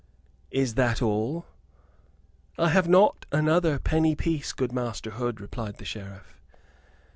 "Is 0.49 0.73
that 0.73 0.99
all?" 1.03 1.45
"I 2.57 2.69
have 2.69 2.87
not 2.89 3.27
another 3.31 3.77
penny 3.77 4.15
piece, 4.15 4.51
good 4.51 4.71
Master 4.71 5.11
Hood," 5.11 5.39
replied 5.39 5.77
the 5.77 5.85
Sheriff. 5.85 6.39